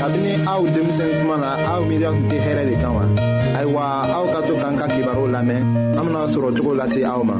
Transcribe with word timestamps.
kabini 0.00 0.32
aw 0.48 0.60
denmisɛn 0.74 1.12
kuma 1.20 1.36
na 1.44 1.50
aw 1.72 1.80
miiriya 1.88 2.08
tun 2.14 2.24
tɛ 2.32 2.36
hɛrɛ 2.46 2.62
de 2.70 2.74
kan 2.82 2.92
wa 2.96 3.04
ayiwa 3.58 3.82
aw 4.16 4.24
ka 4.32 4.38
to 4.48 4.52
k'an 4.60 4.74
ka 4.80 4.86
kibaru 4.92 5.24
lamɛn 5.34 5.60
an 5.98 6.02
bena 6.08 6.22
sɔrɔ 6.34 6.48
cogo 6.56 6.72
lase 6.78 7.00
aw 7.12 7.20
ma 7.28 7.36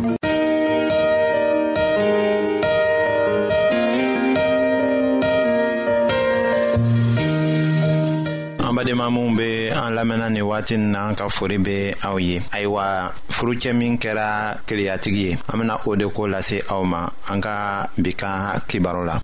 an 8.61 8.73
badenma 8.77 9.07
minw 9.15 9.29
be 9.39 9.51
an 9.73 9.93
lamɛnna 9.97 10.29
nin 10.33 10.45
waati 10.45 10.77
n 10.77 10.93
na 10.93 11.09
an 11.09 11.15
ka 11.17 11.29
fori 11.31 11.57
be 11.57 11.95
aw 12.05 12.17
ye 12.21 12.41
ayiwa 12.57 13.09
furucɛ 13.35 13.73
min 13.75 13.97
kɛra 13.97 14.61
keleyatigi 14.67 15.23
ye 15.33 15.39
an 15.49 15.57
bena 15.61 15.81
o 15.87 15.97
de 15.97 16.05
ko 16.11 16.23
lase 16.29 16.61
aw 16.71 16.85
ma 16.85 17.09
an 17.31 17.41
ka 17.41 17.87
bi 17.97 18.13
ka 18.13 18.61
kibaru 18.69 19.07
la 19.09 19.17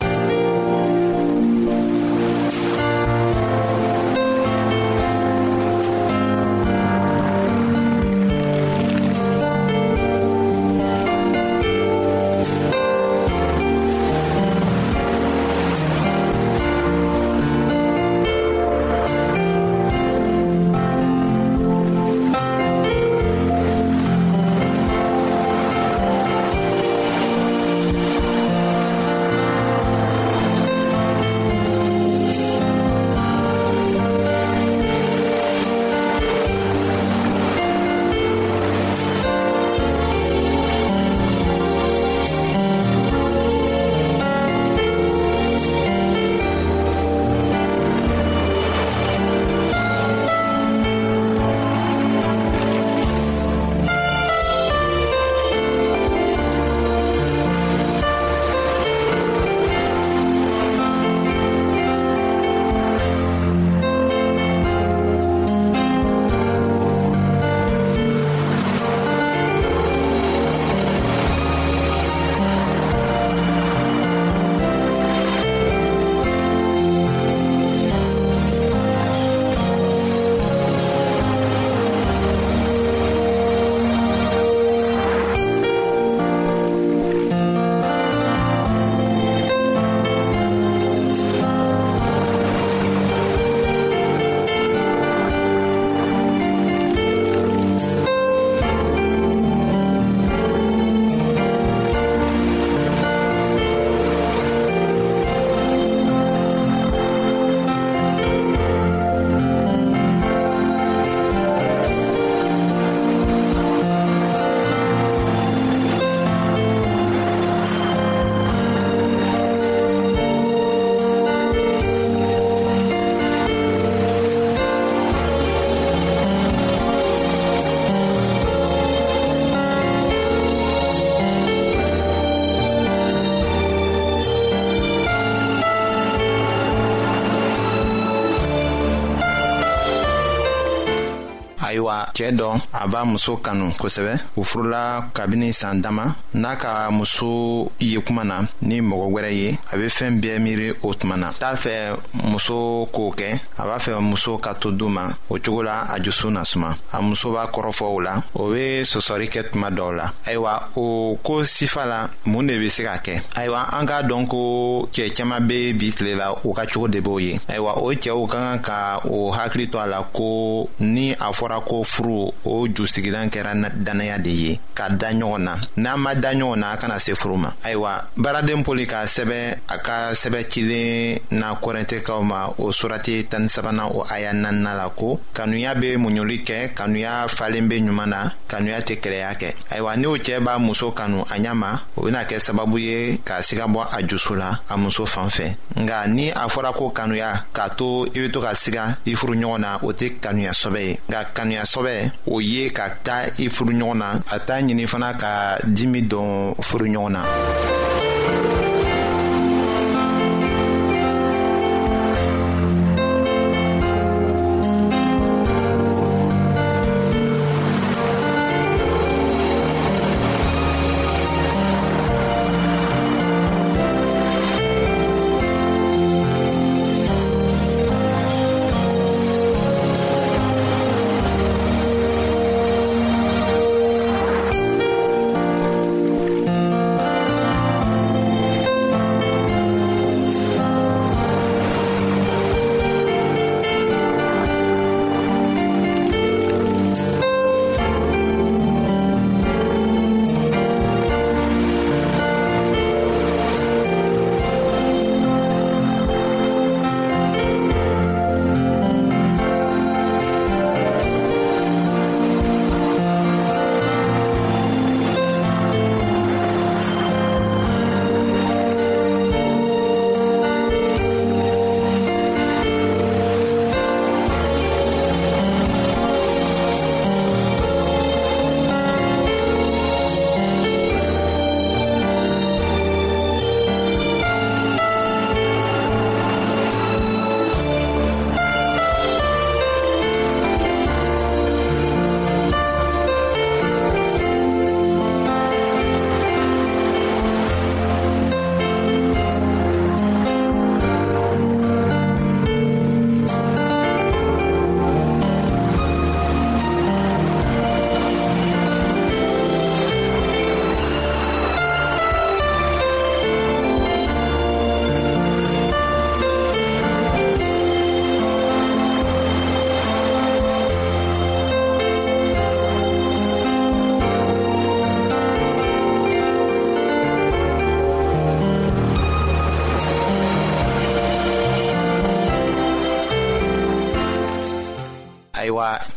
wa 141.86 142.06
cɛɛ 142.16 142.30
dɔ 142.38 142.48
a 142.72 142.86
b'a 142.86 143.04
muso 143.04 143.36
kanu 143.36 143.72
kosɛbɛ 143.80 144.12
u 144.36 144.44
furula 144.44 145.06
kabini 145.14 145.52
saan 145.54 145.80
dama 145.82 146.14
n'a 146.34 146.56
ka 146.56 146.90
muso 146.90 147.70
ye 147.80 147.98
kuma 148.00 148.24
na 148.24 148.36
ni 148.62 148.80
mɔgɔ 148.80 149.06
wɛrɛ 149.14 149.30
ye 149.32 149.58
a 149.72 149.76
be 149.76 149.86
fɛɛn 149.88 150.20
bɛɛ 150.20 150.38
miiri 150.42 150.74
o 150.82 150.92
tuma 150.94 151.16
na 151.16 151.30
t'a 151.38 151.54
fɛ 151.54 151.96
muso 152.24 152.86
k'o 152.92 153.10
kɛ 153.14 153.28
a 153.58 153.62
b'a 153.68 153.78
fɛ 153.78 154.00
muso 154.02 154.36
ka 154.38 154.52
to 154.54 154.70
du 154.72 154.88
ma 154.88 155.02
o 155.30 155.36
cogo 155.38 155.62
la 155.64 155.82
a 155.94 155.98
jusu 156.02 156.30
na 156.30 156.42
suma 156.44 156.76
a 156.92 157.00
muso 157.00 157.30
b'a 157.32 157.46
kɔrɔfɔ 157.52 157.82
o 157.96 158.00
la 158.00 158.22
o 158.34 158.50
be 158.52 158.82
sɔsɔri 158.82 159.26
kɛ 159.28 159.50
tuma 159.52 159.70
dɔw 159.70 159.90
la 159.96 160.10
ayiwa 160.26 160.70
o 160.76 161.16
ko 161.22 161.42
sifa 161.44 161.86
la 161.86 161.98
mun 162.26 162.46
de 162.48 162.58
be 162.58 162.68
se 162.68 162.82
ka 162.82 162.96
kɛ 162.98 163.22
ayiwa 163.36 163.68
an 163.78 163.86
k'a 163.86 164.02
dɔn 164.08 164.26
ko 164.28 164.88
cɛ 164.92 165.12
caaman 165.16 165.46
be 165.46 165.72
bi 165.72 165.90
tile 165.92 166.16
la 166.18 166.34
u 166.44 166.52
ka 166.52 166.64
cogo 166.66 166.88
de 166.90 167.00
b'o 167.00 167.20
ye 167.22 167.38
ayiwa 167.48 167.78
o 167.78 167.92
cɛɛw 167.94 168.26
ka 168.28 168.38
kan 168.38 168.58
ka 168.58 169.00
o 169.08 169.30
hakili 169.30 169.68
to 169.70 169.78
a 169.78 169.86
la 169.86 170.02
ko 170.12 170.68
ni 170.80 171.12
a 171.12 171.30
fɔra 171.32 171.62
ko 171.64 171.75
ko 171.76 171.82
furu 171.84 172.22
o 172.48 172.54
jusigilan 172.68 173.28
kɛra 173.30 173.52
dannaya 173.84 174.18
de 174.24 174.30
ye 174.42 174.52
ka 174.74 174.88
da 175.00 175.10
ɲɔgɔn 175.12 175.42
na 175.44 175.54
n'a 175.76 175.96
ma 175.96 176.14
da 176.14 176.30
ɲɔgɔn 176.32 176.56
na 176.58 176.70
a 176.72 176.76
kana 176.76 176.98
se 176.98 177.14
furu 177.14 177.36
ma 177.36 177.50
ayiwa 177.64 178.06
baaraden 178.16 178.62
poli 178.64 178.86
ka 178.86 179.04
sɛbɛ 179.06 179.58
a 179.68 179.78
ka 179.78 179.96
sɛbɛ 180.14 180.40
cilen 180.50 181.18
na 181.30 181.54
kɔrɛntɛkaw 181.54 182.22
ma 182.24 182.54
o 182.58 182.72
surati 182.72 183.26
tani 183.28 183.48
sabana 183.48 183.88
o 183.90 184.04
aya 184.10 184.32
nanina 184.32 184.74
la 184.76 184.88
ko 184.88 185.20
kanuya 185.34 185.74
be 185.80 185.90
muɲuli 185.96 186.38
kɛ 186.46 186.74
kanuya 186.74 187.28
falen 187.28 187.68
be 187.68 187.80
ɲuman 187.80 188.06
na 188.08 188.30
kanuya 188.48 188.80
tɛ 188.80 189.00
kɛlɛya 189.00 189.34
kɛ 189.40 189.52
ayiwa 189.70 189.96
n'o 189.96 190.16
cɛɛ 190.16 190.40
b'a 190.42 190.58
muso 190.58 190.90
kanu 190.92 191.22
a 191.22 191.34
ɲa 191.40 191.54
ma 191.56 191.78
o 191.96 192.02
bena 192.02 192.24
kɛ 192.24 192.38
sababu 192.46 192.78
ye 192.80 193.18
k'a 193.24 193.40
siga 193.48 193.66
bɔ 193.74 193.86
a 193.92 194.02
jusu 194.06 194.34
la 194.36 194.58
a 194.68 194.76
muso 194.78 195.04
fan 195.06 195.28
fɛ 195.28 195.56
nga 195.76 196.06
ni 196.06 196.30
a 196.30 196.46
fɔra 196.48 196.72
ko 196.72 196.90
kanuya 196.90 197.44
k'a 197.52 197.70
to 197.76 198.06
i 198.14 198.18
be 198.18 198.28
to 198.30 198.40
ka 198.40 198.52
siga 198.54 198.96
i 199.06 199.14
furu 199.14 199.34
ɲɔgɔn 199.38 199.60
na 199.60 199.76
o 199.82 199.92
tɛ 199.92 200.18
kanuya 200.20 200.50
sɔbɛ 200.52 200.80
ye 200.88 200.98
nga 201.08 201.24
kanuya 201.34 201.65
sɔbɛ 201.66 201.94
o 202.32 202.40
ye 202.40 202.70
ka 202.72 202.86
ta 203.02 203.26
i 203.38 203.48
furuɲɔgɔn 203.48 203.98
na 203.98 204.08
a 204.30 204.36
t'a 204.38 204.54
ɲini 204.62 204.86
fana 204.86 205.08
ka 205.18 205.58
dimi 205.66 206.00
don 206.08 206.54
furuɲɔgɔn 206.60 207.12
na 207.12 207.20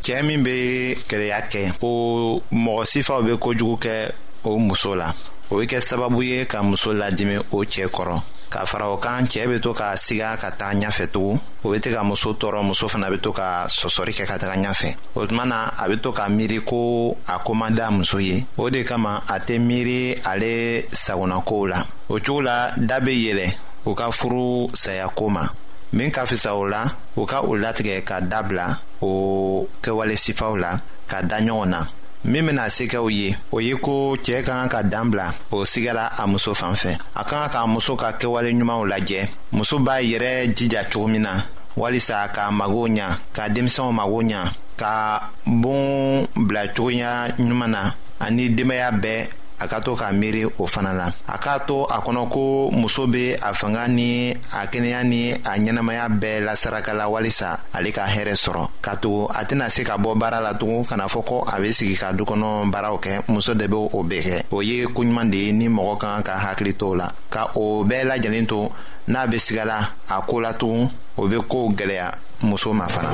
cɛɛ 0.10 0.24
min 0.26 0.42
be 0.42 0.96
kɛlɛya 1.08 1.40
kɛ 1.54 1.70
o 1.84 2.42
mɔgɔ 2.52 2.86
sifaw 2.92 3.22
be 3.22 3.38
kojugu 3.38 3.78
kɛ 3.78 4.12
o 4.44 4.58
muso 4.58 4.96
la 4.96 5.14
o 5.52 5.58
be 5.60 5.68
kɛ 5.68 5.78
sababu 5.80 6.24
ye 6.26 6.46
ka 6.48 6.64
muso 6.64 6.94
ladimi 6.94 7.38
o 7.38 7.58
cɛɛ 7.64 7.86
kɔrɔ 7.90 8.20
k'a 8.50 8.66
fara 8.66 8.90
o 8.90 8.98
kan 8.98 9.28
cɛɛ 9.28 9.48
be 9.48 9.60
to 9.62 9.72
k'a 9.76 9.94
siga 9.96 10.36
ka 10.40 10.50
taga 10.50 10.80
ɲafɛ 10.82 11.08
tugun 11.14 11.40
o 11.64 11.70
be 11.72 11.78
tɛ 11.78 11.94
ka 11.94 12.02
muso 12.04 12.34
tɔɔrɔ 12.34 12.64
muso 12.66 12.88
fana 12.90 13.12
be 13.12 13.20
to 13.20 13.32
ka 13.32 13.68
sɔsɔri 13.68 14.14
kɛ 14.18 14.26
ka 14.26 14.38
taga 14.40 14.58
ɲafɛ 14.58 14.96
o 15.14 15.28
tuma 15.28 15.46
na 15.46 15.70
a 15.78 15.88
be 15.88 15.96
to 16.02 16.12
ka 16.12 16.26
miiri 16.28 16.66
ko 16.66 17.16
a 17.28 17.38
koman 17.46 17.76
da 17.76 17.92
muso 17.92 18.18
ye 18.18 18.48
o 18.58 18.68
de 18.68 18.84
kama 18.84 19.22
a 19.30 19.38
tɛ 19.40 19.60
miiri 19.62 20.22
ale 20.28 20.86
sagonakow 20.92 21.68
la 21.70 21.86
o 22.10 22.16
cogo 22.18 22.42
la 22.44 22.72
da 22.76 23.00
be 23.00 23.12
yɛlɛ 23.26 23.54
u 23.86 23.94
ka 23.94 24.10
furu 24.10 24.72
sayako 24.74 25.30
ma 25.30 25.48
min 25.94 26.10
ka 26.10 26.24
fisa 26.26 26.56
o 26.56 26.62
la 26.66 26.84
u 27.16 27.26
ka 27.28 27.42
o 27.44 27.54
latigɛ 27.54 28.04
ka 28.04 28.20
dabila 28.22 28.76
o 29.02 29.68
kɛwale 29.82 30.16
sifaw 30.18 30.56
la 30.60 30.80
ka 31.08 31.22
da 31.24 31.40
ɲɔgɔn 31.42 31.66
na 31.72 31.80
min 32.26 32.46
bena 32.46 32.66
sekɛw 32.70 33.08
ye 33.10 33.38
o 33.52 33.58
ye 33.60 33.74
ko 33.80 34.16
cɛɛ 34.24 34.44
ka 34.46 34.54
kan 34.54 34.70
ka 34.70 34.82
dan 34.84 35.12
o 35.52 35.64
sigɛra 35.64 36.12
a 36.20 36.28
muso 36.28 36.54
fan 36.54 36.74
fɛ 36.76 36.98
a 37.16 37.24
ka 37.24 37.48
kan 37.48 37.50
k'a 37.50 37.68
muso 37.68 37.96
ka 37.96 38.12
kɛwale 38.12 38.52
ɲumanw 38.52 38.88
lajɛ 38.92 39.28
muso 39.52 39.80
b'a 39.80 40.02
yɛrɛ 40.04 40.54
jija 40.56 40.84
cogo 40.92 41.08
min 41.08 41.22
na 41.22 41.42
walisa 41.78 42.28
k'a 42.36 42.52
mago 42.52 42.88
ɲa 42.88 43.18
ka 43.34 43.48
denmisɛnw 43.50 43.92
mago 43.94 44.20
ɲa 44.24 44.52
ka 44.78 45.32
boon 45.46 46.28
bila 46.36 46.68
cogoya 46.76 47.30
ɲuman 47.38 47.72
na 47.72 47.94
ani 48.20 48.50
denbaaya 48.50 48.92
bɛɛ 48.92 49.28
a 49.60 49.68
ka 49.68 49.80
to 49.84 49.96
k'a 50.00 50.12
miiri 50.16 50.46
o 50.48 50.66
fana 50.66 50.94
na 50.96 51.08
a 51.28 51.38
k'a 51.38 51.60
to 51.68 51.84
a 51.84 52.00
kɔnɔ 52.00 52.30
ko 52.32 52.72
muso 52.72 53.06
be 53.08 53.34
a 53.42 53.54
fanga 53.54 53.88
ni 53.88 54.32
a 54.32 54.66
kɛnɛya 54.72 55.04
ni 55.04 55.32
a 55.34 55.52
ɲɛnamaya 55.60 56.08
bɛɛ 56.10 56.46
lasarakala 56.48 57.08
walisa 57.12 57.60
ale 57.76 57.92
ka 57.92 58.06
hɛɛrɛ 58.08 58.34
sɔrɔ 58.36 58.68
k'a 58.82 58.96
tugu 59.00 59.28
a 59.30 59.44
tɛna 59.46 59.70
se 59.70 59.84
ka 59.84 59.98
bɔ 59.98 60.18
baara 60.18 60.40
la 60.42 60.54
tugun 60.54 60.84
kana 60.88 61.06
fɔ 61.08 61.26
ko 61.26 61.44
a 61.48 61.60
be 61.60 61.72
sigi 61.74 61.96
ka 62.00 62.12
dukɔnɔ 62.14 62.72
baaraw 62.72 63.00
kɛ 63.00 63.24
muso 63.30 63.54
de 63.54 63.68
be 63.68 63.76
o 63.76 63.90
bɛɛ 64.04 64.22
kɛ 64.22 64.44
o 64.54 64.62
ye 64.62 64.86
koɲuman 64.86 65.30
de 65.30 65.38
ye 65.38 65.52
ni 65.52 65.68
mɔgɔ 65.68 66.00
kan 66.00 66.24
ka 66.24 66.34
hakili 66.40 66.74
to 66.78 66.96
la 66.96 67.12
ka 67.30 67.52
o 67.56 67.84
bɛɛ 67.84 68.08
lajɛlen 68.12 68.48
to 68.48 68.70
n'a 69.12 69.28
be 69.30 69.38
sigala 69.38 69.80
a 70.10 70.22
koo 70.22 70.40
la 70.40 70.54
tugun 70.54 70.88
o 71.18 71.28
be 71.28 71.36
koow 71.48 71.70
gwɛlɛya 71.72 72.12
muso 72.44 72.72
ma 72.74 72.88
fana 72.88 73.12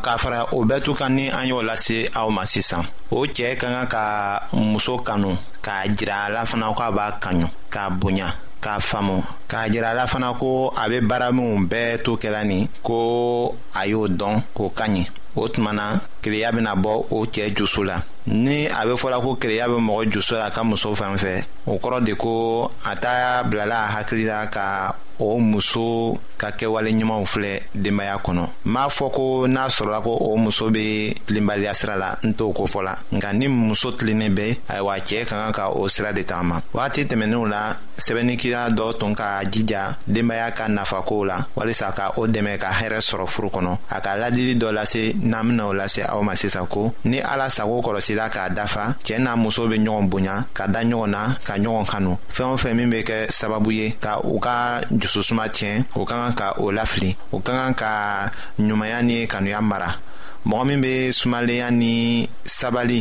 ka 0.00 0.16
fara 0.16 0.46
o 0.52 0.64
bɛɛ 0.64 0.80
to 0.82 0.94
kan 0.94 1.10
ni 1.14 1.28
an 1.28 1.46
y'o 1.46 1.62
lase 1.62 2.08
aw 2.16 2.28
ma 2.30 2.44
sisan 2.44 2.82
o 3.12 3.24
cɛɛ 3.36 3.56
ka 3.60 3.68
kan 3.68 3.86
ka 3.86 4.04
muso 4.52 4.98
kanu 4.98 5.36
k'a 5.62 5.86
jira 5.96 6.24
a 6.26 6.30
la 6.32 6.42
fana 6.46 6.72
k'a 6.76 6.90
b'a 6.90 7.12
kanu 7.20 7.46
k'a 7.70 7.90
bonya 7.90 8.28
k'a 8.60 8.80
faamu 8.80 9.22
k'a 9.48 9.68
jira 9.70 9.90
a 9.90 9.94
la 9.94 10.06
fana 10.06 10.32
ko 10.38 10.68
a 10.74 10.88
bɛ 10.88 11.00
baara 11.08 11.30
minw 11.32 11.68
bɛɛ 11.68 12.02
to 12.02 12.16
kɛla 12.16 12.44
nin 12.44 12.68
ko 12.82 13.54
a 13.74 13.86
y'o 13.86 14.08
dɔn 14.08 14.42
k'o 14.56 14.70
ka 14.74 14.84
ɲi 14.88 15.06
o 15.36 15.46
tuma 15.48 15.72
na 15.72 16.00
kereya 16.22 16.52
bena 16.52 16.74
bɔ 16.74 17.06
o 17.10 17.24
cɛɛ 17.26 17.54
jusu 17.56 17.84
la 17.84 18.02
ni 18.26 18.66
a 18.66 18.82
be 18.86 18.92
fɔla 18.96 19.20
ko 19.20 19.36
kereya 19.36 19.66
be 19.68 19.76
mɔgɔ 19.82 20.10
jusu 20.12 20.34
la 20.34 20.50
ka 20.50 20.64
muso 20.64 20.94
fɛn 20.94 21.16
fɛ 21.16 21.44
o 21.66 21.76
kɔrɔ 21.78 22.04
de 22.04 22.14
ko 22.14 22.70
a 22.86 22.96
t'a 22.96 23.42
bilala 23.44 23.84
a 23.84 24.00
hakili 24.00 24.24
la 24.26 24.46
ka 24.46 24.94
o 25.28 25.38
muso 25.38 26.16
ka 26.38 26.50
kɛwale 26.52 26.90
ɲumanw 26.92 27.24
filɛ 27.26 27.60
denbaya 27.74 28.16
kɔnɔ 28.24 28.46
n 28.66 28.72
b'a 28.72 28.88
fɔ 28.88 29.10
ko 29.12 29.46
n'a 29.46 29.68
sɔrɔla 29.68 30.02
ko 30.02 30.12
o 30.16 30.36
muso 30.36 30.70
be 30.70 31.14
tilenbaliya 31.26 31.74
sira 31.74 31.96
la 31.96 32.16
n 32.24 32.32
t'o 32.34 32.52
kofɔ 32.52 32.82
la 32.82 32.94
nka 33.12 33.32
ni 33.36 33.46
muso 33.48 33.92
tilennen 33.92 34.34
be 34.34 34.56
ayiwa 34.68 34.94
cɛɛ 34.98 35.26
ka 35.28 35.36
kan 35.36 35.52
ka 35.52 35.68
o 35.70 35.86
sira 35.88 36.12
de 36.12 36.22
tagama 36.24 36.62
wagati 36.72 37.04
tɛmɛnenw 37.04 37.48
la 37.50 37.76
sɛbɛnnikira 37.98 38.70
dɔ 38.70 38.98
tun 38.98 39.14
ka 39.14 39.42
jija 39.44 39.96
denbaya 40.08 40.50
ka 40.54 40.66
nafakow 40.68 41.24
la 41.26 41.44
walisa 41.56 41.92
ka 41.94 42.12
o 42.16 42.26
dɛmɛ 42.26 42.56
ka 42.58 42.70
hɛrɛ 42.72 43.00
sɔrɔ 43.00 43.26
furu 43.28 43.48
kɔnɔ 43.50 43.78
a 43.90 44.00
ka 44.00 44.14
ladili 44.16 44.56
dɔ 44.56 44.72
lase 44.72 45.12
n'an 45.20 45.44
bena 45.48 45.68
o 45.68 45.72
lase 45.74 46.00
aw 46.08 46.22
ma 46.22 46.32
sisan 46.34 46.66
ko 46.66 46.94
ni 47.04 47.20
ala 47.20 47.50
sago 47.50 47.80
kɔlɔsila 47.82 48.30
k'a 48.30 48.48
dafa 48.54 48.96
cɛɛ 49.04 49.18
n'a 49.18 49.36
muso 49.36 49.68
be 49.68 49.76
ɲɔgɔn 49.78 50.08
bonya 50.10 50.44
ka 50.54 50.66
da 50.66 50.80
ɲɔgɔn 50.82 51.10
na 51.10 51.34
ka 51.44 51.54
ɲɔgɔn 51.58 51.86
kanu 51.88 52.16
fɛɛn 52.32 52.52
o 52.54 52.56
fɛn 52.56 52.74
min 52.76 52.88
be 52.90 53.02
kɛ 53.02 53.26
sababu 53.30 53.70
ye 53.74 53.90
ka 54.00 54.18
u 54.24 54.38
ka 54.40 54.80
dususuma 55.10 55.44
tiɲɛ 55.56 55.74
o 55.98 56.04
ka 56.08 56.14
kan 56.22 56.32
ka 56.40 56.46
o 56.62 56.66
lafili 56.76 57.10
o 57.34 57.38
ka 57.46 57.52
kan 57.58 57.72
ka 57.80 57.90
ɲumanya 58.66 58.98
ni 59.08 59.16
kanuya 59.32 59.60
mara 59.60 59.90
mɔgɔ 60.48 60.62
min 60.68 60.80
bɛ 60.84 60.90
sumalenya 61.18 61.68
ni 61.80 61.92
sabali 62.58 63.00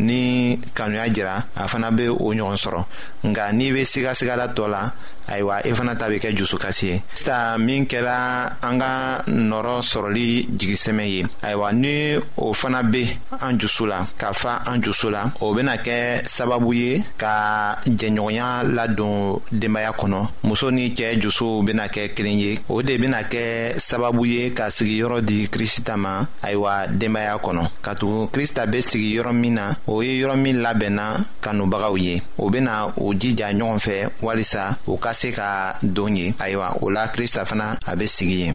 ni 0.00 0.56
kanuya 0.74 1.08
jira 1.12 1.46
a 1.54 1.68
fana 1.68 1.90
be 1.92 2.08
o 2.08 2.32
ɲɔgɔn 2.34 2.56
sɔrɔ 2.64 2.84
nga 3.28 3.44
n'i 3.52 3.72
be 3.72 3.82
sigasigala 3.84 4.46
tɔ 4.56 4.68
la 4.68 4.92
ayiwa 5.28 5.60
i 5.64 5.68
e 5.70 5.74
fana 5.74 5.94
ta 5.94 6.08
be 6.08 6.18
kɛ 6.18 6.34
jusukasi 6.36 6.86
ye 6.88 7.02
sista 7.14 7.58
min 7.58 7.84
kɛra 7.86 8.56
an 8.62 8.78
ka 8.80 9.22
nɔrɔ 9.28 9.76
sɔrɔli 9.84 10.46
jigisɛmɛ 10.58 11.04
ye 11.14 11.22
ayiwa 11.42 11.72
ni 11.72 12.16
o 12.38 12.52
fana 12.54 12.82
be 12.90 13.04
an 13.40 13.58
jusu 13.58 13.86
la 13.86 14.06
ka 14.18 14.32
fa 14.32 14.62
an 14.66 14.82
jusu 14.82 15.10
la 15.10 15.30
o 15.40 15.54
bena 15.54 15.76
kɛ 15.76 16.24
sababu 16.26 16.72
ye 16.74 17.02
ka 17.18 17.78
jɛnɲɔgɔnya 17.84 18.74
ladon 18.74 19.40
denbaaya 19.52 19.92
kɔnɔ 19.94 20.28
muso 20.44 20.70
ni 20.70 20.90
cɛɛ 20.92 21.20
jusuw 21.20 21.62
bena 21.64 21.88
kɛ 21.88 22.14
kelen 22.16 22.38
ye 22.38 22.58
o 22.68 22.82
de 22.82 22.96
bena 22.96 23.22
kɛ 23.22 23.74
sababu 23.78 24.24
ye 24.26 24.50
ka 24.50 24.64
sigiyɔrɔ 24.70 25.20
di 25.24 25.46
krista 25.48 25.96
ma 25.98 26.24
ayiwa 26.42 26.86
denbaaya 26.98 27.36
kɔnɔ 27.40 27.68
katugun 27.82 28.28
krista 28.32 28.66
be 28.70 28.78
sigiyɔrɔ 28.80 29.32
min 29.34 29.54
na 29.54 29.74
o 29.90 30.02
ye 30.02 30.12
yɔrɔ 30.22 30.36
min 30.38 30.56
labɛnna 30.62 31.04
kanubagaw 31.42 31.94
ye 32.04 32.22
o 32.42 32.48
bena 32.54 32.76
o 33.04 33.12
jija 33.20 33.46
ɲɔgɔn 33.58 33.78
fɛ 33.84 33.94
walisa 34.22 34.76
u 34.86 34.94
ka 34.96 35.12
se 35.12 35.32
ka 35.32 35.76
don 35.82 36.16
ye 36.16 36.32
ayiwa 36.38 36.78
o 36.80 36.90
la 36.90 37.08
krista 37.08 37.44
fana 37.44 37.76
a 37.86 37.96
be 37.96 38.06
sigi 38.06 38.52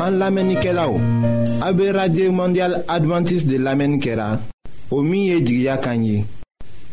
an 0.00 0.98
a 1.68 1.72
be 1.74 1.90
radio 1.92 2.30
mondial 2.32 2.74
adventiste 2.88 3.46
de 3.46 3.58
lamɛnni 3.58 3.98
kɛra 4.02 4.38
o 4.90 5.02
min 5.02 5.24
ye 5.24 5.40
jigiya 5.42 5.76
kan 5.82 6.02
ye 6.02 6.24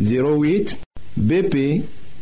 08 0.01 0.75
bp 1.15 1.85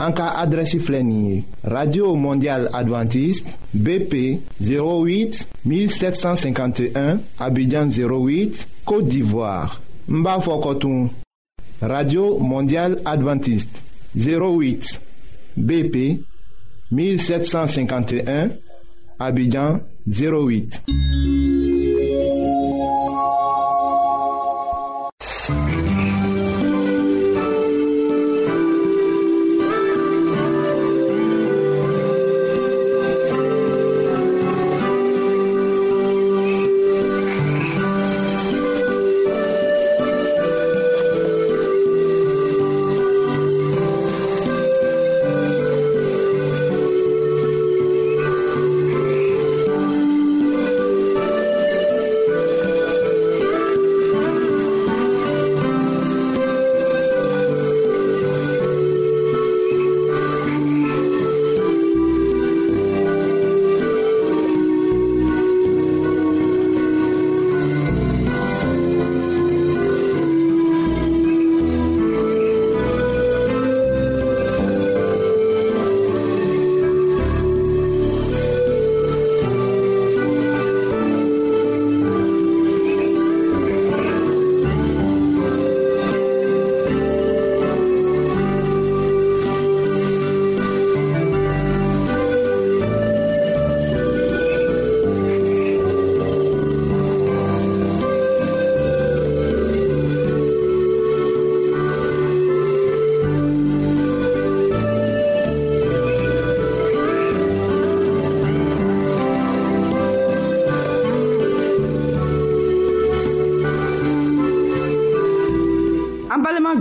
En 0.00 0.12
cas 0.12 0.32
adresi 0.36 0.78
radio 1.64 2.14
mondial 2.14 2.68
adventiste 2.72 3.56
bp 3.72 4.38
08 4.60 5.44
1751 5.66 7.20
abidjan 7.38 7.88
08 7.88 8.68
côte 8.84 9.06
d'ivoire 9.08 9.80
n 10.10 10.22
b'a 10.22 10.38
radio 11.82 12.38
mondial 12.38 13.00
adventiste 13.04 13.84
08 14.16 15.00
bp 15.56 16.20
1751 16.90 18.48
abidjan 19.18 19.80
08 20.06 21.51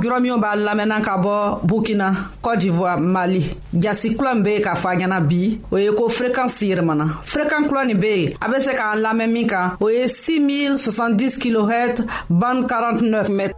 Gyorom 0.02 0.26
yon 0.26 0.40
ba 0.42 0.56
anlame 0.58 0.86
nan 0.88 1.02
kabor 1.06 1.62
Bukina, 1.62 2.12
Kodivwa, 2.42 2.98
Mali. 2.98 3.46
Gyasi 3.72 4.16
kloan 4.18 4.42
beye 4.42 4.60
ka 4.60 4.74
fag 4.74 4.98
yana 5.02 5.22
bi, 5.22 5.60
weye 5.72 5.94
ko 5.94 6.10
frekansir 6.10 6.82
manan. 6.82 7.10
Frekans 7.22 7.68
kloan 7.70 7.94
beye, 8.00 8.34
abese 8.42 8.74
ka 8.74 8.96
anlame 8.96 9.30
mika, 9.32 9.78
weye 9.80 10.08
6,070 10.08 11.38
kilo 11.40 11.68
het, 11.70 12.02
ban 12.30 12.66
49 12.66 13.30
met. 13.30 13.54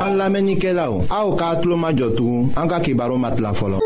Anlame 0.00 0.40
nike 0.40 0.72
la 0.72 0.88
ou, 0.88 1.04
a 1.12 1.20
ou 1.26 1.36
ka 1.36 1.52
atlo 1.58 1.76
majotou, 1.76 2.48
anka 2.56 2.80
ki 2.80 2.94
baro 2.96 3.20
mat 3.20 3.36
la 3.44 3.52
folon. 3.52 3.84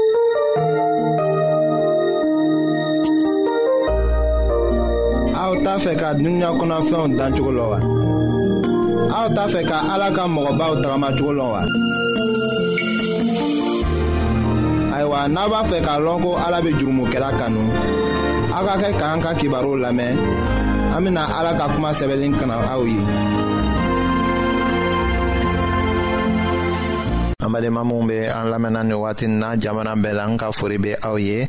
A 5.34 5.48
ou 5.50 5.58
ta 5.66 5.74
fe 5.82 5.96
kad, 5.98 6.22
nou 6.22 6.38
nya 6.38 6.54
konan 6.60 6.86
fè 6.86 6.96
ou 7.02 7.18
dan 7.18 7.34
chokolo 7.34 7.66
wè. 7.74 7.82
aw 9.18 9.26
t'a 9.36 9.44
fɛ 9.52 9.60
ka 9.70 9.78
ala 9.92 10.08
ka 10.16 10.22
mɔgɔbaw 10.34 10.72
tagamacogo 10.82 11.30
lɔn 11.38 11.48
wa. 11.54 11.62
ayiwa 14.94 15.20
n'a 15.34 15.42
b'a 15.52 15.60
fɛ 15.70 15.78
k'a 15.86 15.94
lɔn 16.06 16.18
ko 16.24 16.30
ala 16.44 16.58
bɛ 16.64 16.70
jurumokɛla 16.78 17.30
kanu 17.40 17.62
aw 18.56 18.64
ka 18.68 18.74
kɛ 18.82 18.88
k'an 19.00 19.18
ka 19.24 19.30
kibaruw 19.38 19.76
lamɛn 19.84 20.14
an 20.94 21.00
bɛna 21.04 21.22
ala 21.38 21.52
ka 21.58 21.66
kuma 21.74 21.90
sɛbɛnni 21.98 22.28
kana 22.40 22.56
ye. 22.88 23.00
an 27.42 27.52
badenma 27.52 27.82
minw 27.84 28.06
be 28.06 28.26
an 28.30 28.50
lamɛnna 28.50 28.82
ni 28.84 29.26
na 29.28 29.56
jamana 29.56 29.94
bɛɛ 29.94 30.12
la 30.14 30.24
an 30.24 30.36
ka 30.38 30.50
fori 30.52 30.76
be 30.78 30.94
aw 31.02 31.16
ye 31.16 31.40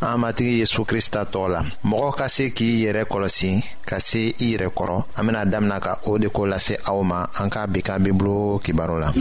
an 0.00 0.16
matigi 0.20 0.58
yezu 0.60 0.84
krista 0.84 1.24
tɔgɔ 1.26 1.48
la 1.50 1.62
mɔgɔ 1.84 2.16
ka 2.16 2.26
se 2.28 2.50
k'i 2.50 2.84
yɛrɛ 2.84 3.04
kɔlɔsi 3.06 3.62
ka 3.86 3.98
se 4.00 4.28
i 4.38 4.56
yɛrɛ 4.56 4.68
kɔrɔ 4.72 5.04
an 5.18 5.26
bena 5.26 5.44
damina 5.46 5.78
ka 5.80 5.98
o 6.06 6.16
de 6.18 6.28
ko 6.30 6.42
lase 6.46 6.76
aw 6.88 7.02
ma 7.02 7.26
an 7.40 7.50
ka 7.50 7.66
bi 7.66 7.80
ka 7.82 7.98
bibulu 7.98 8.98
la 9.00 9.12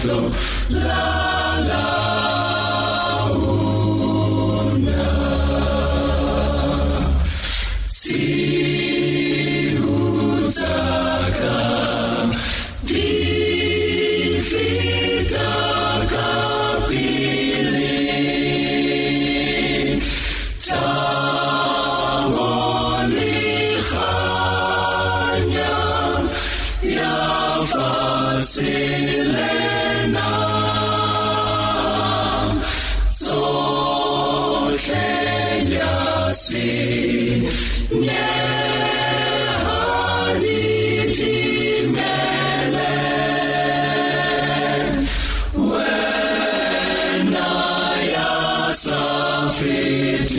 flow. 0.00 0.30
Love. 0.70 1.09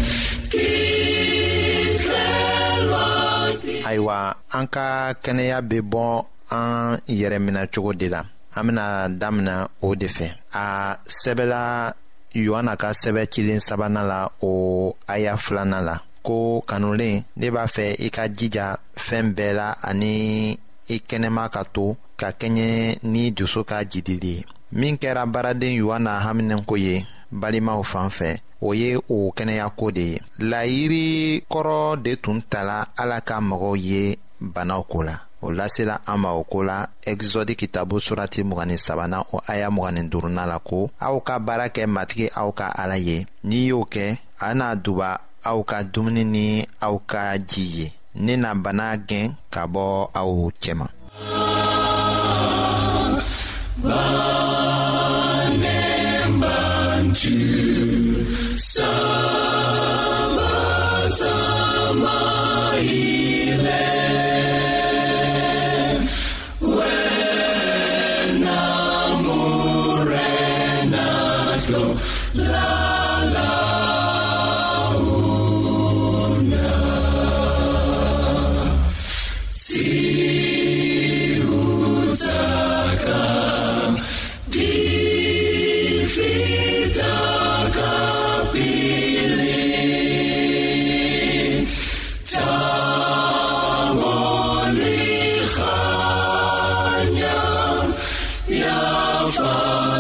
ayiwa 3.88 4.18
an 4.53 4.64
ka 4.68 5.16
kɛnɛya 5.22 5.59
bɛ 5.62 5.79
bɔ 5.81 6.27
an 6.57 7.01
yɛrɛ 7.18 7.38
minɛ 7.44 7.62
de 8.01 8.07
la 8.14 8.20
an 8.57 8.62
bɛna 8.66 8.85
daminɛ 9.20 9.55
o 9.81 9.88
de 10.01 10.07
fɛ 10.16 10.27
a 10.53 10.64
sɛbɛla 11.20 11.61
yohana 12.44 12.72
ka 12.81 12.88
sɛbɛ 13.01 13.22
cilen 13.33 13.61
sabanan 13.66 14.07
la 14.12 14.20
o 14.42 14.51
aya 15.09 15.35
filanan 15.37 15.85
la 15.88 15.96
ko 16.27 16.39
kanulen 16.69 17.23
ne 17.39 17.49
b'a 17.55 17.65
fɛ 17.75 17.85
i 18.07 18.09
ka 18.17 18.25
jija 18.39 18.67
fɛn 19.07 19.27
bɛɛ 19.37 19.51
la 19.59 19.69
ani 19.89 20.12
i 20.95 20.97
kɛnɛma 21.09 21.45
ka 21.55 21.62
to 21.75 21.87
ka 22.21 22.29
kɛɲɛ 22.41 22.71
ni 23.12 23.23
dusu 23.37 23.61
ka 23.71 23.79
jidili 23.91 24.33
ye 24.37 24.45
min 24.79 24.95
kɛra 25.03 25.23
baaraden 25.33 25.73
yohana 25.81 26.12
haminɛko 26.25 26.75
ye 26.87 26.95
balimaw 27.41 27.81
fan 27.91 28.09
fɛ 28.19 28.29
o 28.61 28.69
ye 28.81 28.91
o 28.97 29.17
kɛnɛyako 29.37 29.87
de 29.97 30.05
ye 30.12 30.17
layiri 30.51 31.07
kɔrɔ 31.53 31.79
de 32.05 32.12
tun 32.23 32.39
tala 32.53 32.79
ala 33.03 33.19
ka 33.29 33.37
mɔgɔw 33.49 33.75
ye 33.89 34.03
banaw 34.55 34.83
ko 34.91 34.99
la 35.09 35.15
o 35.45 35.49
lasela 35.59 35.97
an 36.12 36.19
ma 36.23 36.31
o 36.33 36.43
ko 36.53 36.59
la 36.69 36.79
ɛgizɔdi 37.11 37.53
kitabu 37.61 37.97
surati 38.07 38.41
mugani 38.49 38.77
sabanan 38.87 39.23
o 39.35 39.39
aya 39.53 39.69
mugani 39.77 40.03
duruna 40.12 40.45
la 40.51 40.59
ko 40.69 40.79
aw 41.07 41.17
ka 41.27 41.35
baara 41.47 41.67
kɛ 41.77 41.85
matigi 41.95 42.27
aw 42.41 42.51
ka 42.59 42.67
ala 42.83 42.97
ye 43.09 43.17
n'i 43.49 43.62
y'o 43.71 43.81
kɛ 43.95 44.07
a 44.41 44.55
n'a 44.59 44.69
duba 44.85 45.11
aw 45.51 45.63
ka 45.63 45.79
dumuni 45.87 46.25
ni 46.27 46.47
aw 46.87 46.95
ka 47.11 47.23
ji 47.49 47.65
ye 47.77 47.87
ne 48.25 48.35
na 48.43 48.51
bana 48.63 48.87
gɛn 49.09 49.27
ka 49.53 49.63
bɔ 49.73 49.87
aw 50.21 50.31
cɛma 50.63 50.89
sama 58.73 60.57
sama 61.19 62.17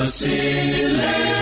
Vasile. 0.06 1.34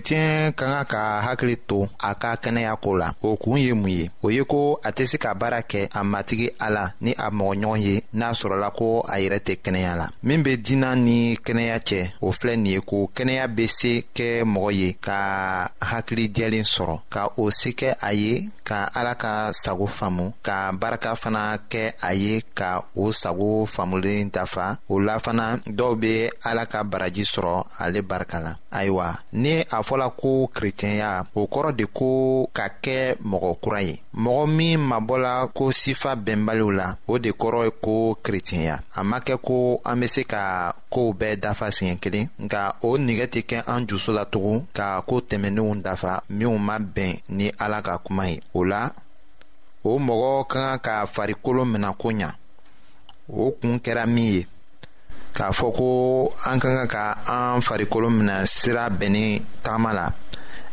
kerecɛn 0.08 0.54
ka 0.58 0.68
ka 0.92 0.92
ka 0.92 1.02
hakili 1.26 1.56
don 1.82 1.90
a 2.02 2.16
ka 2.16 2.36
kɛnɛya 2.36 2.74
ko 2.82 2.96
la 2.96 3.14
o 3.22 3.36
kun 3.38 3.58
ye 3.58 3.74
mun 3.74 3.90
ye 3.90 4.10
o 4.24 4.30
ye 4.30 4.44
ko 4.44 4.80
a 4.84 4.92
tɛ 4.92 5.06
se 5.06 5.18
ka 5.18 5.34
baara 5.34 5.62
kɛ 5.62 5.88
a 5.94 6.02
matigi 6.04 6.50
ala 6.60 6.94
ni 7.02 7.12
a 7.18 7.30
mɔgɔɲɔgɔn 7.30 7.80
ye 7.82 8.04
n'a 8.14 8.30
sɔrɔla 8.40 8.70
ko 8.78 9.02
a 9.08 9.18
yɛrɛ 9.20 9.40
tɛ 9.46 9.54
kɛnɛya 9.64 9.96
la 9.98 10.08
min 10.24 10.44
be 10.44 10.56
dina 10.58 10.96
ni 10.96 11.36
kɛnɛya 11.36 11.78
cɛ 11.88 12.12
o 12.22 12.32
filɛ 12.32 12.56
nin 12.58 12.66
ye 12.74 12.80
ko 12.82 13.08
kɛnɛya 13.16 13.48
be 13.56 13.68
se 13.68 14.04
kɛ 14.16 14.44
mɔgɔ 14.44 14.72
ye 14.80 14.94
ka 15.02 15.72
hakilijɛlen 15.82 16.64
sɔrɔ 16.76 17.00
ka 17.10 17.28
o 17.38 17.50
se 17.52 17.70
kɛ 17.72 17.96
a 18.02 18.14
ye 18.14 18.50
ka 18.64 18.90
ala 18.96 19.16
ka 19.16 19.52
sago 19.52 19.86
faamu 19.88 20.34
ka 20.44 20.72
barika 20.72 21.16
fana 21.16 21.58
kɛ 21.70 21.94
a 22.04 22.14
ye 22.14 22.42
ka 22.56 22.84
o 22.96 23.12
sago 23.12 23.66
faamulen 23.66 24.30
dafa 24.32 24.78
o 24.90 24.96
la 25.00 25.18
fana 25.20 25.58
dɔw 25.68 25.96
be 26.00 26.30
ala 26.46 26.66
ka 26.66 26.84
baraji 26.84 27.24
sɔrɔ 27.24 27.66
ale 27.80 28.02
barika 28.02 28.40
la 28.40 28.56
ayiwa 28.72 29.20
ni 29.34 29.60
a 29.60 29.82
fɔla 29.90 30.10
ko 30.18 30.48
kerecɛnya 30.54 31.26
o 31.36 31.46
kɔrɔ 31.48 31.71
kɔrɔ 31.72 31.72
de 31.78 31.86
ko 31.98 32.48
ka 32.58 32.66
kɛ 32.84 33.00
mɔgɔ 33.32 33.52
kura 33.64 33.82
ye 33.82 33.94
mɔgɔ 34.16 34.44
min 34.58 34.80
mabɔla 34.80 35.34
ko 35.54 35.72
sifa 35.72 36.12
bɛnbaliw 36.16 36.72
la 36.78 36.96
o 37.08 37.18
de 37.20 37.32
kɔrɔ 37.32 37.64
ye 37.66 37.72
ko 37.82 38.16
kerecɛnya 38.24 38.82
a 38.96 39.04
ma 39.04 39.20
kɛ 39.20 39.36
ko 39.42 39.80
an 39.86 40.00
be 40.00 40.08
se 40.08 40.24
ka 40.26 40.74
koow 40.94 41.14
bɛɛ 41.14 41.40
dafa 41.42 41.66
siɲɛ 41.72 42.00
kelen 42.02 42.30
nka 42.40 42.74
o 42.84 42.98
nigɛ 42.98 43.26
tɛ 43.32 43.42
kɛ 43.50 43.64
an 43.68 43.88
jusu 43.88 44.12
la 44.14 44.26
tugun 44.26 44.68
ka 44.74 45.02
koo 45.02 45.22
tɛmɛninw 45.22 45.82
dafa 45.82 46.22
minw 46.30 46.58
ma 46.58 46.78
bɛn 46.80 47.20
ni 47.30 47.52
ala 47.60 47.82
ka 47.82 47.98
kuma 48.00 48.28
ye 48.30 48.42
o 48.54 48.62
la 48.64 48.90
o 49.84 49.98
mɔgɔ 50.00 50.48
ka 50.50 50.78
kan 50.78 50.80
ka 50.80 51.06
farikolo 51.06 51.66
mina 51.68 51.94
ko 51.94 52.10
ɲa 52.12 52.32
o 53.30 53.52
kun 53.62 53.80
kɛra 53.80 54.06
min 54.08 54.34
ye 54.34 54.46
k'a 55.36 55.52
fɔ 55.52 55.74
ko 55.78 56.32
an 56.52 56.60
ka 56.60 56.68
kan 56.76 56.88
ka 56.88 57.18
an 57.28 57.62
farikolo 57.62 58.10
mina 58.12 58.46
sira 58.46 58.90
bɛnni 58.90 59.42
tagama 59.64 59.94
la 59.94 60.10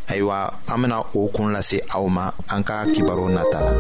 ayiwa 0.09 0.49
an 0.67 0.81
bena 0.83 1.05
o 1.15 1.29
kun 1.33 1.53
lase 1.53 1.79
aw 1.95 2.05
ma 2.09 2.33
an 2.49 2.63
ka 2.65 2.87
kibaru 2.97 3.29
nata 3.29 3.61
la 3.61 3.73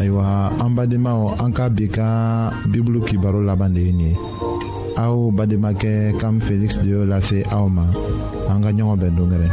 ayiwa 0.00 0.24
an 0.64 0.70
badenmaw 0.76 1.20
an 1.44 1.52
ka 1.52 1.66
bi 1.76 1.86
ka 1.92 2.08
bibulu 2.72 3.00
kibaro 3.04 3.44
laban 3.44 3.76
de 3.76 3.80
ye 3.86 3.92
nin 3.92 4.04
ye 4.10 4.16
aw 5.04 5.16
bademakɛ 5.36 5.94
kam 6.20 6.36
feliksi 6.44 6.78
de 6.84 6.88
y'o 6.96 7.02
lase 7.10 7.38
aw 7.56 7.64
ma 7.76 7.84
an 8.50 8.58
ka 8.64 8.70
ɲɔgɔn 8.76 8.98
bɛn 9.00 9.12
dongɛrɛ 9.16 9.48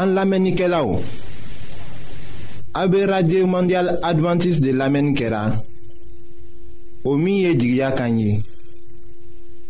an 0.00 0.08
lamɛnnikɛlaw 0.16 0.86
AB 2.72 2.94
Radio 3.08 3.46
Mondial 3.48 3.98
Adventiste 4.00 4.60
de 4.60 4.70
l'Amen 4.70 5.12
Kera. 5.12 5.48
La. 5.48 5.62
Omiye 7.04 7.56
Jigya 7.58 7.90
Kanyi. 7.90 8.40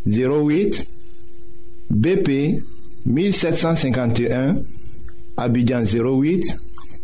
08 0.07 0.85
BP 1.89 2.61
1751 3.07 4.55
Abidjan 5.39 5.85
08 5.85 6.55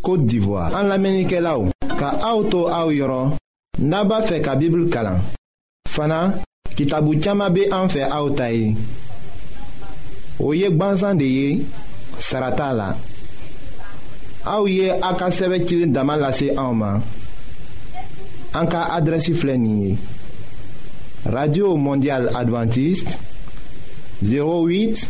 Kote 0.03 0.25
d'Ivoire. 0.27 0.75
An 0.75 0.83
l'Amenike 0.85 1.41
la 1.41 1.57
ou. 1.57 1.71
Ka 1.97 2.13
aoutou 2.29 2.69
aou 2.69 2.91
yoron. 2.93 3.33
Naba 3.79 4.21
fe 4.21 4.37
ka 4.45 4.53
bibl 4.55 4.85
kalan. 4.93 5.17
Fana, 5.89 6.35
kitabu 6.77 7.17
tiyama 7.17 7.49
be 7.49 7.71
an 7.73 7.89
fe 7.89 8.05
aoutayi. 8.05 8.75
Oye 10.39 10.69
gbansan 10.69 11.17
de 11.17 11.25
ye, 11.25 11.61
sarata 12.21 12.69
la. 12.73 12.91
Aouye 14.47 14.91
Aka 15.01 15.25
a 15.25 15.29
lase 16.17 16.49
ma 16.73 16.99
an 18.55 19.97
radio 21.25 21.75
mondial 21.75 22.29
adventiste 22.33 23.17
08 24.23 25.09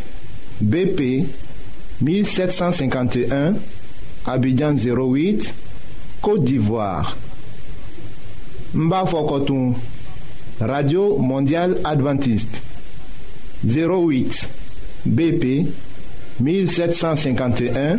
bp 0.60 1.24
1751 2.02 3.54
abidjan 4.26 4.74
08 4.74 5.54
côte 6.20 6.42
d'ivoire 6.42 7.16
mbafoukotun. 8.74 9.74
radio 10.60 11.16
Mondiale 11.18 11.76
adventiste 11.84 12.60
08 13.64 14.48
bp 15.06 15.70
1751 16.40 17.98